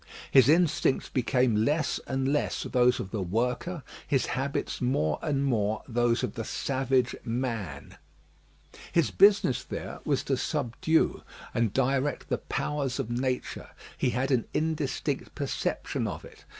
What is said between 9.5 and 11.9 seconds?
there was to subdue and